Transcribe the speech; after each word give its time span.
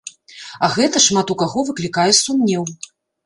А 0.67 0.69
гэта 0.77 1.01
шмат 1.07 1.33
у 1.35 1.37
каго 1.43 1.65
выклікае 1.69 2.09
сумнеў. 2.23 2.63